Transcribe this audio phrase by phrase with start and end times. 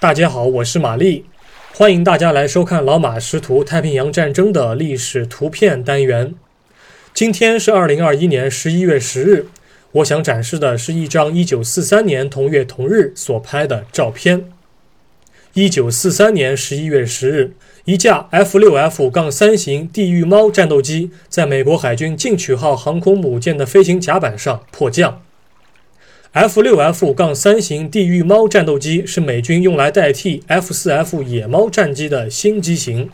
[0.00, 1.24] 大家好，我是玛丽，
[1.74, 6.36] 欢迎大家来收看老马识图太平洋战争的历史图片单元。
[7.12, 9.46] 今天是二零二一年十一月十日，
[9.90, 14.44] 我想展示的是一张一九四三年同月同日所拍的照片。
[15.54, 17.50] 一九四三年十一月十日，
[17.84, 25.20] 一架 F 六 F 杠三型地狱猫战斗机在美国海军进取号航空母舰的飞行甲板上迫降。
[26.32, 33.08] F 六 F 杠三型地狱猫战斗机是美军用来代替 F 四 F 野猫战机的新机型。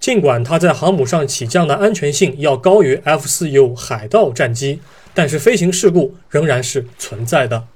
[0.00, 4.80] 尽管它在航母上起降的安全性要高于 F 四 U 海盗战机，
[5.14, 7.68] 但是飞行事故仍然是存在的。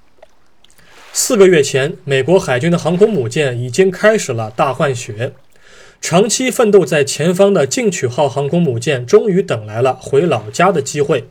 [1.13, 5.33] 四个月前，美国海军的航空母舰已经开始了大换血。
[6.01, 11.29] 长期奋斗在前方的进取号航空母舰终于等来了回老家的机会。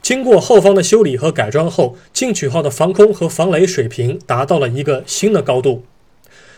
[0.00, 5.84] 经过后方的修理和改装后，进取号的防空和防雷水平达到了一个新的高度。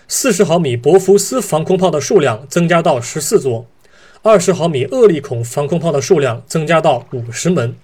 [0.07, 3.67] 四十毫米博福斯防空炮的数量增加到十四座，
[4.23, 7.77] 二十毫米厄利孔防空炮的数量增加到五十门。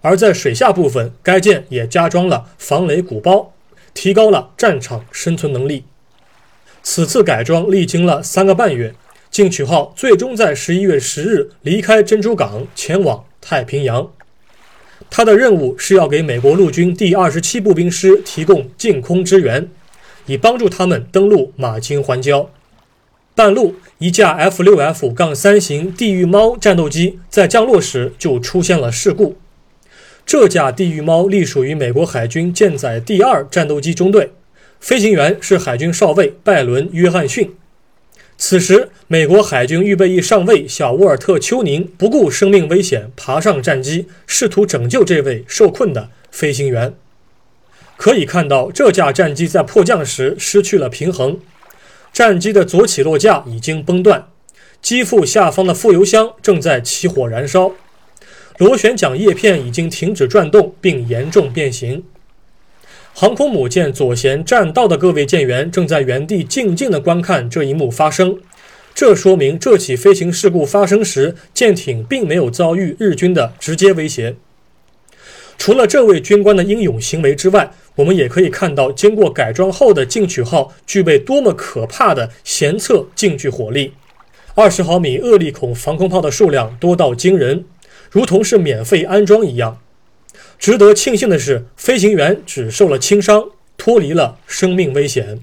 [0.00, 3.52] 而在水下部分，该舰也加装了防雷鼓包，
[3.92, 5.84] 提高了战场生存能力。
[6.82, 8.94] 此次改装历经了三个半月，
[9.30, 14.10] 进取号最终在十一月十日离开珍珠港，前往太平洋。
[15.10, 19.68] 他的任务是要给美国陆军第二十七步兵师提供近空支援，
[20.26, 22.46] 以帮助他们登陆马金环礁。
[23.34, 29.36] 半路，一架 F 六 F 杠三型地狱猫战斗机在降落时就出现了事故。
[30.26, 34.32] 这架地狱猫隶属于美国海军舰载第二战斗机中队，
[34.78, 37.54] 飞行员是海军少尉拜伦·约翰逊。
[38.40, 46.94] 此时，美国海军预备役上尉小沃尔特·丘宁不顾生命危险，爬上战机，试图拯救这位受困的飞行员。
[47.96, 51.40] 可以看到，这架战机在迫降时失去了平衡，
[52.12, 54.28] 战机的左起落架已经崩断，
[54.80, 57.72] 机腹下方的副油箱正在起火燃烧。
[58.58, 62.04] 螺旋桨叶片已经停止转动，并严重变形。
[63.20, 68.38] 航空母舰左舷栈道的各位舰员正在原地静静地观看这一幕发生。
[68.94, 74.36] 这说明这起飞行事故发生时，舰艇并没有遭遇日军的直接威胁。
[75.58, 83.94] 除了这位军官的英勇行为之外，我们也可以看到，经过改装后的进取号具备多么可怕的舷侧近距火力。
[84.54, 87.64] 二十毫米厄利孔防空炮的数量多到惊人。
[88.12, 89.80] 如同是免费安装一样。
[90.58, 95.40] 值得庆幸的是，飞行员只受了轻伤，脱离了生命危险。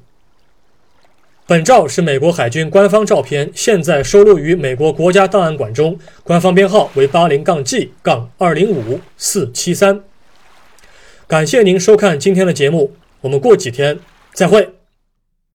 [1.47, 10.01] 本照是美国海军官方照片，现在收录于美国国家档案馆中，官方编号为八零杠 G 杠二零五四七三。
[11.27, 13.99] 感谢您收看今天的节目，我们过几天
[14.33, 14.74] 再会。